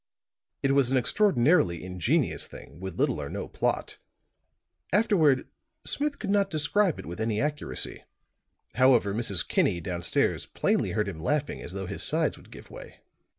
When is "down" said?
9.79-10.01